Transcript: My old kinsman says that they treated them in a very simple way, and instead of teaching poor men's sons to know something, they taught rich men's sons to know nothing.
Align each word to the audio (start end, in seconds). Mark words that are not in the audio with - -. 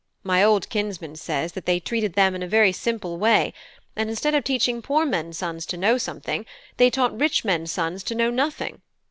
My 0.23 0.43
old 0.43 0.67
kinsman 0.69 1.15
says 1.15 1.51
that 1.51 1.67
they 1.67 1.79
treated 1.79 2.13
them 2.13 2.33
in 2.33 2.41
a 2.41 2.47
very 2.47 2.71
simple 2.71 3.19
way, 3.19 3.53
and 3.95 4.09
instead 4.09 4.33
of 4.33 4.43
teaching 4.43 4.81
poor 4.81 5.05
men's 5.05 5.37
sons 5.37 5.63
to 5.67 5.77
know 5.77 5.99
something, 5.99 6.47
they 6.77 6.89
taught 6.89 7.15
rich 7.15 7.45
men's 7.45 7.71
sons 7.71 8.01
to 8.05 8.15
know 8.15 8.31
nothing. 8.31 8.81